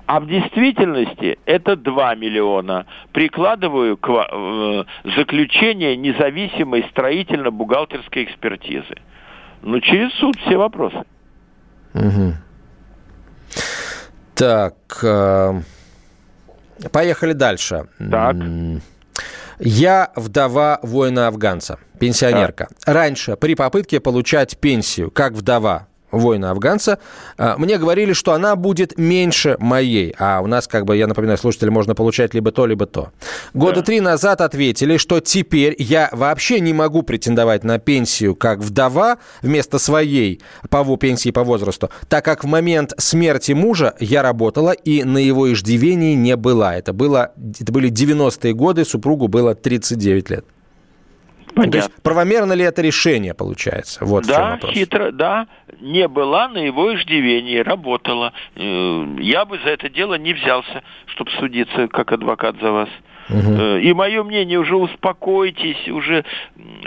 [0.07, 2.87] А в действительности это 2 миллиона.
[3.13, 4.85] Прикладываю к э,
[5.17, 8.97] заключение независимой строительно-бухгалтерской экспертизы.
[9.63, 11.05] Ну, через суд все вопросы.
[11.95, 12.35] Угу.
[14.35, 15.53] Так, э,
[16.93, 17.87] поехали дальше.
[18.11, 18.37] Так.
[19.61, 22.69] Я вдова воина-афганца, пенсионерка.
[22.85, 25.87] Раньше при попытке получать пенсию как вдова
[26.19, 26.99] воина-афганца,
[27.37, 30.15] а, мне говорили, что она будет меньше моей.
[30.19, 33.11] А у нас, как бы, я напоминаю, слушатели, можно получать либо то, либо то.
[33.53, 39.19] Года три назад ответили, что теперь я вообще не могу претендовать на пенсию как вдова
[39.43, 45.05] вместо своей по пенсии по возрасту, так как в момент смерти мужа я работала и
[45.05, 46.77] на его иждивении не была.
[46.77, 50.45] Это, было, это были 90-е годы, супругу было 39 лет.
[51.55, 51.73] Понятно.
[51.73, 54.05] То есть правомерно ли это решение получается?
[54.05, 55.47] Вот да, хитро, да.
[55.81, 58.33] Не была на его иждивении, работала.
[58.57, 62.89] Э, Я бы за это дело не взялся, чтобы судиться как адвокат за вас.
[63.29, 66.25] Э, И мое мнение, уже успокойтесь, уже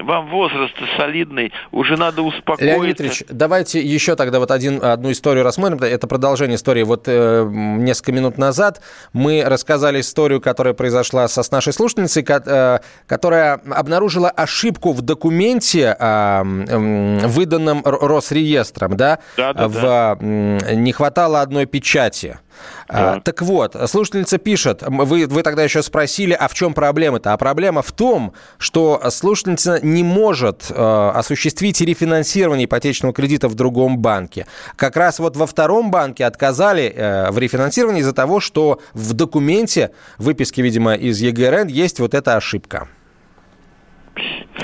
[0.01, 2.75] вам возраст солидный, уже надо успокоиться.
[2.77, 5.79] Леонид Ильич, давайте еще тогда вот один, одну историю рассмотрим.
[5.81, 6.83] Это продолжение истории.
[6.83, 8.81] Вот э, несколько минут назад
[9.13, 15.01] мы рассказали историю, которая произошла со, с нашей слушательницей, ко- э, которая обнаружила ошибку в
[15.01, 18.95] документе, а, м, выданном Росреестром.
[18.97, 19.19] Да?
[19.37, 20.15] Да-да-да.
[20.15, 22.39] В, м, не хватало одной печати.
[22.87, 27.33] А, так вот, слушательница пишет, вы, вы тогда еще спросили, а в чем проблема-то?
[27.33, 33.97] А проблема в том, что слушательница не может э, осуществить рефинансирование ипотечного кредита в другом
[33.97, 34.47] банке.
[34.75, 39.91] Как раз вот во втором банке отказали э, в рефинансировании из-за того, что в документе,
[40.17, 42.87] выписке, видимо, из ЕГРН, есть вот эта ошибка.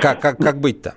[0.01, 0.95] Как, как, как быть-то?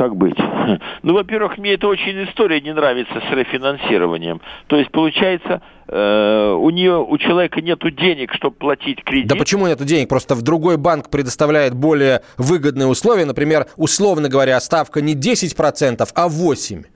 [0.00, 0.36] Как быть?
[1.02, 4.40] Ну, во-первых, мне эта очень история не нравится с рефинансированием.
[4.68, 9.26] То есть, получается, э, у нее, у человека нету денег, чтобы платить кредит.
[9.26, 10.08] Да почему нету денег?
[10.08, 13.24] Просто в другой банк предоставляет более выгодные условия.
[13.24, 16.86] Например, условно говоря, ставка не 10%, а 8%.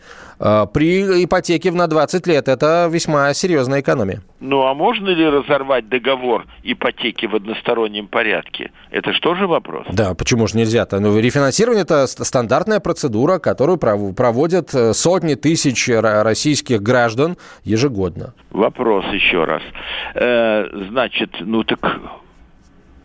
[0.41, 4.23] Э, При ипотеке на 20 лет это весьма серьезная экономия.
[4.41, 8.71] Ну, а можно ли разорвать договор ипотеки в одностороннем порядке?
[8.91, 9.87] Это что же вопрос?
[9.93, 11.01] Да, почему же нельзя-то?
[11.01, 17.37] Ну, рефинансирование– это ст- стандартная процедура, которую пров- проводят э, сотни тысяч ро- российских граждан
[17.65, 18.35] ежегодно.
[18.51, 19.63] Вопрос еще раз.
[20.15, 21.81] Э, значит, ну так...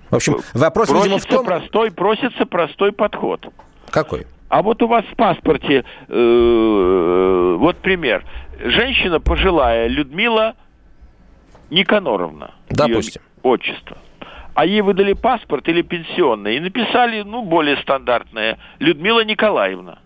[0.09, 1.45] В общем, вопрос, видимо, в просится том...
[1.45, 3.45] простой, просится простой подход.
[3.91, 4.25] Какой?
[4.49, 8.23] А вот у вас в паспорте, э, вот пример.
[8.59, 10.55] Женщина пожилая, Людмила
[11.69, 12.51] Никаноровна.
[12.69, 13.21] Допустим.
[13.43, 13.97] Отчество.
[14.55, 19.99] А ей выдали паспорт или пенсионный и написали, ну, более стандартное, Людмила Николаевна.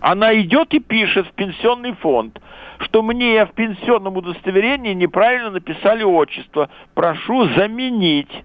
[0.00, 2.40] Она идет и пишет в пенсионный фонд,
[2.80, 6.68] что мне в пенсионном удостоверении неправильно написали отчество.
[6.94, 8.44] Прошу заменить.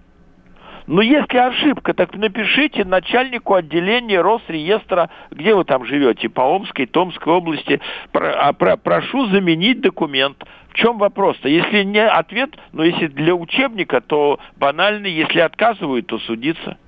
[0.88, 7.30] Но если ошибка, так напишите начальнику отделения Росреестра, где вы там живете, по Омской, Томской
[7.30, 7.78] области,
[8.10, 10.42] про- а про- прошу заменить документ.
[10.70, 11.46] В чем вопрос-то?
[11.46, 16.78] Если не ответ, но если для учебника, то банальный, если отказывают, то судиться.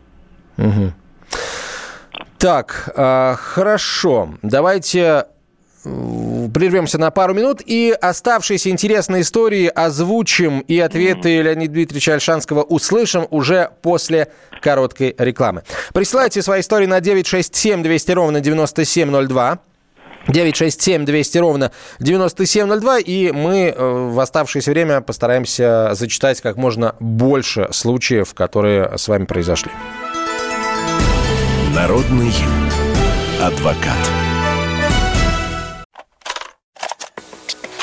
[0.56, 0.94] Мгм.
[2.38, 4.30] Так, а, хорошо.
[4.40, 5.22] Давайте э,
[5.82, 13.26] прервемся на пару минут и оставшиеся интересные истории озвучим и ответы Леонида Дмитриевича Альшанского услышим
[13.30, 14.28] уже после
[14.60, 15.62] короткой рекламы.
[15.94, 19.58] Присылайте свои истории на 967 200 ровно 9702.
[20.28, 27.68] 967 200 ровно 9702, и мы э, в оставшееся время постараемся зачитать как можно больше
[27.72, 29.72] случаев, которые с вами произошли.
[31.74, 32.34] Народный
[33.40, 34.29] адвокат.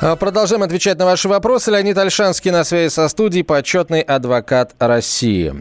[0.00, 1.70] Продолжаем отвечать на ваши вопросы.
[1.70, 5.52] Леонид Альшанский на связи со студией, почетный адвокат России.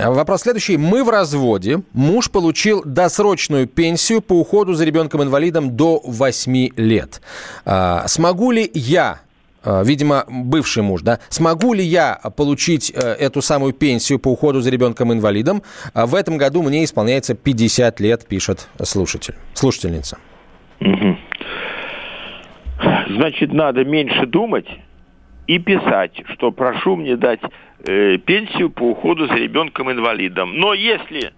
[0.00, 0.76] Вопрос следующий.
[0.76, 1.82] Мы в разводе.
[1.92, 7.20] Муж получил досрочную пенсию по уходу за ребенком-инвалидом до 8 лет.
[7.64, 9.22] А, Смогу ли я
[9.64, 14.60] а, видимо, бывший муж, да, смогу ли я получить э, эту самую пенсию по уходу
[14.60, 15.62] за ребенком-инвалидом?
[15.92, 20.18] А В этом году мне исполняется 50 лет, пишет слушатель, слушательница.
[20.80, 21.18] Мгм.
[23.08, 24.66] Значит, надо меньше думать
[25.46, 27.40] и писать, что прошу мне дать
[27.84, 30.56] э, пенсию по уходу за ребенком-инвалидом.
[30.56, 31.32] Но если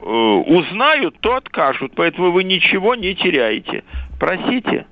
[0.00, 3.84] э, узнают, то откажут, поэтому вы ничего не теряете.
[4.18, 4.86] Просите.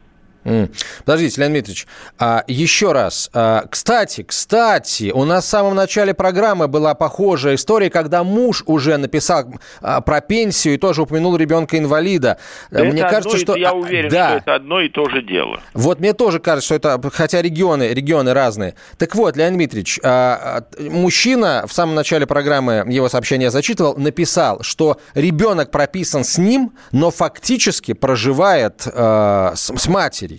[1.04, 1.86] Подождите, Леонид Дмитриевич,
[2.18, 3.30] а, еще раз.
[3.32, 8.96] А, кстати, кстати, у нас в самом начале программы была похожая история, когда муж уже
[8.96, 9.46] написал
[9.80, 12.38] а, про пенсию и тоже упомянул ребенка-инвалида.
[12.70, 13.56] Это Мне кажется, и- что...
[13.56, 14.28] Я уверен, да.
[14.28, 15.60] что это одно и то же дело.
[15.74, 18.74] Вот мне тоже кажется, что это, хотя регионы, регионы разные.
[18.98, 23.96] Так вот, Леонид Дмитриевич, а, а, мужчина в самом начале программы, его сообщение я зачитывал,
[23.96, 30.35] написал, что ребенок прописан с ним, но фактически проживает а, с, с матерью.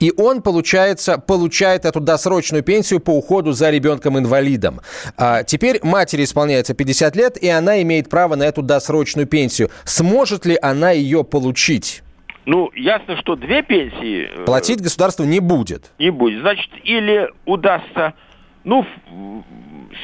[0.00, 4.80] И он, получается, получает эту досрочную пенсию по уходу за ребенком-инвалидом.
[5.16, 9.70] А, теперь матери исполняется 50 лет, и она имеет право на эту досрочную пенсию.
[9.84, 12.02] Сможет ли она ее получить?
[12.46, 15.90] Ну, ясно, что две пенсии э, Платить государство не будет.
[15.98, 16.40] не будет.
[16.40, 18.14] Значит, или удастся,
[18.64, 18.86] ну,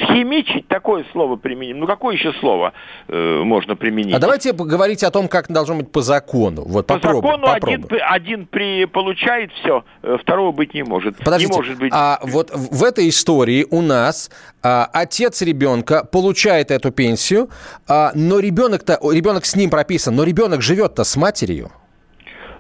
[0.03, 1.81] схимичить, такое слово применим.
[1.81, 2.73] Ну, какое еще слово
[3.09, 4.15] э, можно применить?
[4.15, 6.65] А давайте поговорить о том, как должно быть по закону.
[6.67, 7.89] Вот По попробуй, закону один, попробуй.
[7.89, 9.85] при- один при, получает все,
[10.21, 11.17] второго быть не может.
[11.19, 11.93] Подождите, Не может быть.
[11.95, 14.31] а вот в в этой истории у нас
[14.63, 17.49] а, отец ребенка получает эту пенсию,
[17.89, 21.71] а, но ребенок-то, ребенок с ним прописан, но ребенок живет-то с матерью.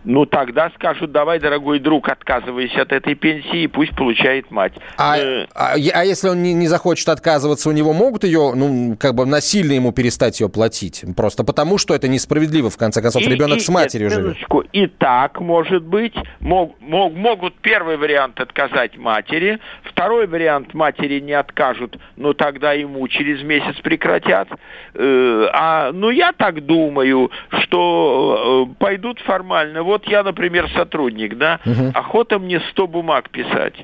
[0.05, 4.75] Ну, тогда скажут, давай, дорогой друг, отказывайся от этой пенсии, и пусть получает мать.
[4.99, 8.97] А, Э, а а если он не, не захочет отказываться, у него могут ее, ну,
[9.01, 11.05] как бы насильно ему перестать ее платить?
[11.17, 14.37] Просто потому, что это несправедливо, в конце концов, И- ребенок и- с матерью нет, живет.
[14.73, 16.15] И так может быть.
[16.41, 23.07] Мог- мог- могут первый вариант отказать матери, второй вариант матери не откажут, но тогда ему
[23.09, 24.49] через месяц прекратят.
[24.95, 27.31] Э, а, ну, я так думаю,
[27.63, 29.83] что э, пойдут формально.
[29.83, 31.61] Вот я, например, сотрудник, да,
[31.95, 33.75] охота мне 100 бумаг писать.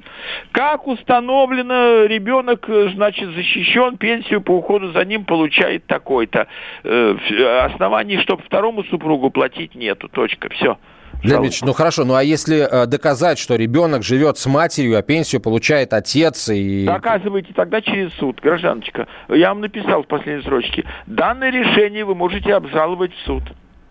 [0.53, 6.47] Как установлено, ребенок, э, значит, защищен, пенсию по уходу за ним получает такой-то.
[6.85, 10.09] Э, оснований, чтобы второму супругу платить нету.
[10.09, 10.49] Точка.
[10.51, 10.79] Все.
[11.23, 15.41] Ильич, ну хорошо, ну а если э, доказать, что ребенок живет с матерью, а пенсию
[15.41, 16.87] получает отец и...
[16.87, 19.07] Доказывайте тогда через суд, гражданочка.
[19.29, 20.85] Я вам написал в последней строчке.
[21.07, 23.43] Данное решение вы можете обжаловать в суд.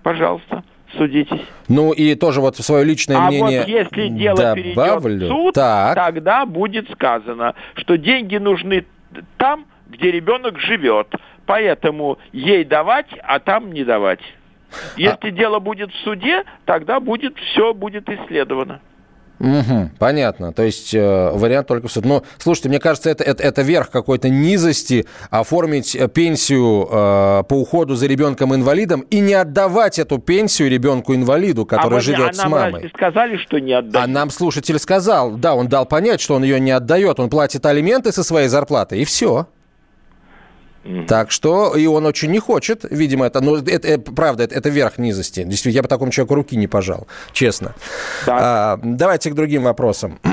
[0.01, 0.63] Пожалуйста,
[0.97, 1.41] судитесь.
[1.67, 4.55] Ну и тоже вот свое личное а мнение вот если дело добавлю.
[4.55, 5.95] перейдет в суд, так.
[5.95, 8.85] тогда будет сказано, что деньги нужны
[9.37, 11.07] там, где ребенок живет.
[11.45, 14.19] Поэтому ей давать, а там не давать.
[14.97, 18.81] Если дело будет в суде, тогда будет все будет исследовано.
[19.39, 20.51] Угу, понятно.
[20.51, 22.05] То есть э, вариант только в суд.
[22.05, 27.53] Но, слушайте, мне кажется, это, это, это верх какой-то низости оформить э, пенсию э, по
[27.53, 32.51] уходу за ребенком-инвалидом и не отдавать эту пенсию ребенку-инвалиду, который а живет а с нам
[32.51, 32.73] мамой.
[32.73, 34.03] разве сказали, что не отдать?
[34.03, 37.65] А нам слушатель сказал, да, он дал понять, что он ее не отдает, он платит
[37.65, 39.47] алименты со своей зарплаты, и все.
[41.07, 44.69] Так что и он очень не хочет, видимо, это, но это, это правда, это, это
[44.69, 45.43] верх низости.
[45.43, 47.75] Действительно, я бы такому человеку руки не пожал, честно.
[48.27, 50.19] А, давайте к другим вопросам.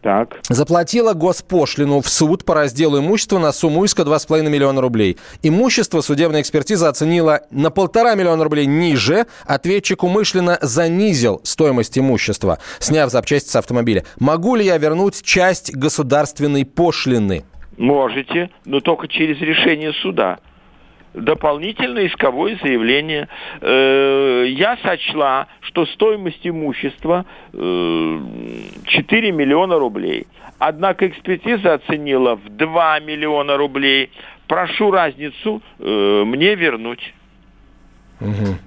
[0.00, 0.36] Так.
[0.48, 5.18] Заплатила госпошлину в суд по разделу имущества на сумму иска 2,5 миллиона рублей.
[5.42, 9.26] Имущество судебная экспертиза оценила на полтора миллиона рублей ниже.
[9.44, 14.04] Ответчик умышленно занизил стоимость имущества, сняв запчасти с автомобиля.
[14.20, 17.44] Могу ли я вернуть часть государственной пошлины?
[17.78, 20.40] Можете, но только через решение суда.
[21.14, 23.28] Дополнительное исковое заявление.
[23.60, 28.20] Э, я сочла, что стоимость имущества э,
[28.84, 30.26] 4 миллиона рублей.
[30.58, 34.10] Однако экспертиза оценила в 2 миллиона рублей.
[34.48, 37.14] Прошу разницу э, мне вернуть.
[38.20, 38.58] Угу.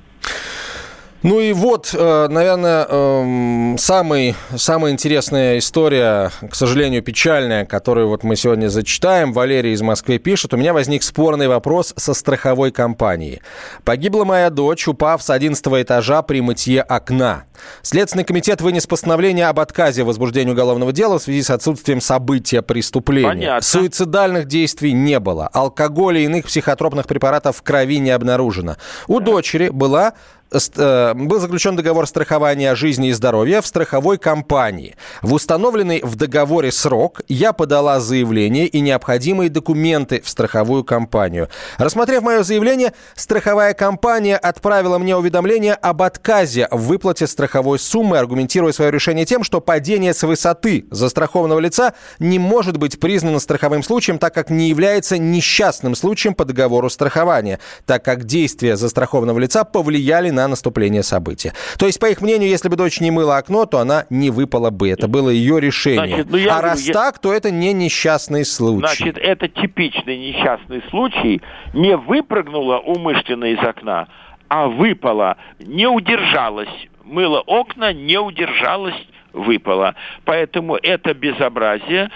[1.24, 8.24] Ну и вот, э, наверное, эм, самый, самая интересная история, к сожалению, печальная, которую вот
[8.24, 9.32] мы сегодня зачитаем.
[9.32, 10.56] Валерий из Москвы пишет.
[10.56, 13.42] У меня возник спорный вопрос со страховой компанией.
[13.84, 17.44] Погибла моя дочь, упав с 11 этажа при мытье окна.
[17.84, 22.64] Следственный комитет вынес постановление об отказе в возбуждении уголовного дела в связи с отсутствием события
[22.64, 23.30] преступления.
[23.30, 23.62] Понятно.
[23.62, 25.48] Суицидальных действий не было.
[25.54, 28.78] Алкоголя и иных психотропных препаратов в крови не обнаружено.
[29.08, 30.14] У дочери была
[30.52, 34.96] был заключен договор страхования жизни и здоровья в страховой компании.
[35.22, 41.48] В установленный в договоре срок я подала заявление и необходимые документы в страховую компанию.
[41.78, 48.74] Рассмотрев мое заявление, страховая компания отправила мне уведомление об отказе в выплате страховой суммы, аргументируя
[48.74, 54.20] свое решение тем, что падение с высоты застрахованного лица не может быть признано страховым случаем,
[54.20, 60.30] так как не является несчастным случаем по договору страхования, так как действия застрахованного лица повлияли
[60.30, 61.54] на наступление события.
[61.78, 64.70] То есть, по их мнению, если бы дочь не мыла окно, то она не выпала
[64.70, 64.90] бы.
[64.90, 66.08] Это было ее решение.
[66.08, 68.80] Значит, ну, я а говорю, раз я- так, то это не несчастный случай.
[69.04, 71.42] Значит, это типичный несчастный случай.
[71.74, 74.08] Не выпрыгнула умышленно из окна,
[74.48, 76.70] а выпала, не удержалась.
[77.04, 78.96] Мыла окна, не удержалась,
[79.34, 79.96] выпала.
[80.26, 82.10] Поэтому это безобразие.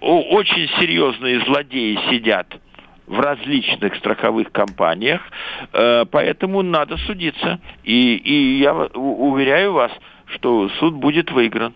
[0.00, 2.46] Очень серьезные злодеи сидят
[3.06, 5.20] в различных страховых компаниях,
[5.72, 7.58] Э, поэтому надо судиться.
[7.82, 9.90] И, и я уверяю вас,
[10.26, 11.74] что суд будет выигран.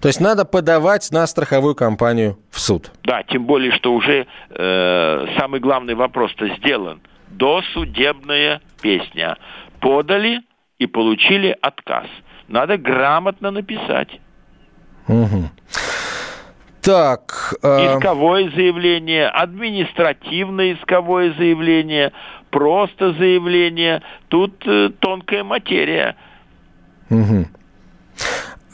[0.00, 2.90] То есть надо подавать на страховую компанию в суд.
[3.04, 7.00] Да, тем более, что уже э, самый главный вопрос-то сделан.
[7.28, 9.36] Досудебная песня.
[9.80, 10.40] Подали
[10.78, 12.06] и получили отказ.
[12.48, 14.08] Надо грамотно написать.
[15.06, 15.50] Мгм.
[16.90, 17.54] Так.
[17.62, 22.12] э, Исковое заявление, административное исковое заявление,
[22.50, 24.02] просто заявление.
[24.28, 26.16] Тут э, тонкая материя.
[27.08, 27.46] мгм.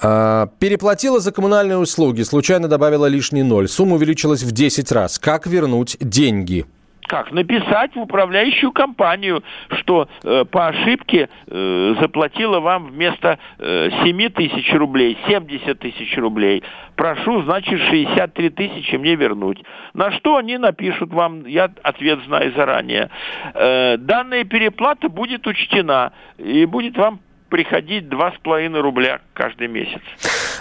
[0.02, 3.68] А, переплатила за коммунальные услуги, случайно добавила лишний ноль.
[3.68, 5.18] Сумма увеличилась в 10 раз.
[5.18, 6.64] Как вернуть деньги?
[7.06, 7.30] Как?
[7.30, 9.42] Написать в управляющую компанию,
[9.78, 16.64] что э, по ошибке э, заплатила вам вместо э, 7 тысяч рублей 70 тысяч рублей.
[16.96, 19.62] Прошу, значит, 63 тысячи мне вернуть.
[19.94, 23.10] На что они напишут вам, я ответ знаю заранее.
[23.54, 30.02] Э, данная переплата будет учтена и будет вам приходить 2,5 рубля каждый месяц.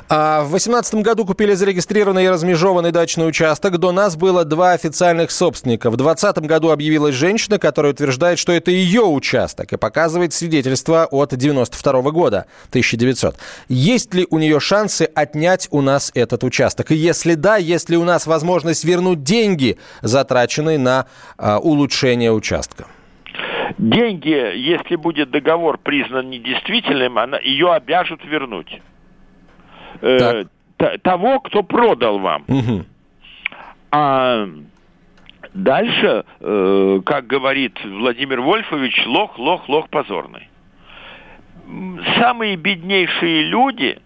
[0.08, 3.80] А в 2018 году купили зарегистрированный и размежованный дачный участок.
[3.80, 5.90] До нас было два официальных собственника.
[5.90, 11.36] В 2020 году объявилась женщина, которая утверждает, что это ее участок и показывает свидетельство от
[11.36, 13.36] 92 года, 1900.
[13.68, 16.92] Есть ли у нее шансы отнять у нас этот участок?
[16.92, 22.86] И если да, есть ли у нас возможность вернуть деньги, затраченные на а, улучшение участка?
[23.80, 28.82] Деньги, если будет договор признан недействительным, она, ее обяжут вернуть.
[30.02, 30.46] Э,
[30.78, 32.44] т- того, кто продал вам.
[32.48, 32.86] Мгм.
[33.92, 34.48] А
[35.54, 40.50] дальше, э, как говорит Владимир Вольфович, лох, лох, лох позорный.
[42.20, 43.98] Самые беднейшие люди,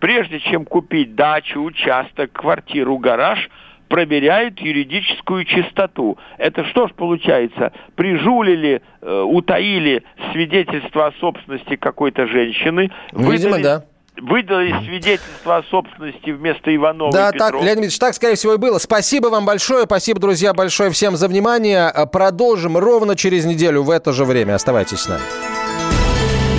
[0.00, 3.48] прежде чем купить дачу, участок, квартиру, гараж,
[3.88, 6.18] проверяют юридическую чистоту.
[6.36, 7.72] Это что ж получается?
[7.94, 10.02] Прижулили, э, утаили
[10.32, 12.90] свидетельство о собственности какой-то женщины.
[13.12, 13.84] Видимо, выдали- да.
[14.20, 17.54] Выдали свидетельство о собственности вместо Иванова Да, и так.
[17.54, 18.78] Леонид Ильич, так, скорее всего, и было.
[18.78, 19.84] Спасибо вам большое.
[19.84, 21.88] Спасибо, друзья, большое всем за внимание.
[21.88, 24.54] А, Продолжим ровно через неделю в это же время.
[24.54, 25.22] Оставайтесь с нами.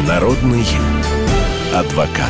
[0.08, 0.66] Народный
[1.76, 2.30] адвокат.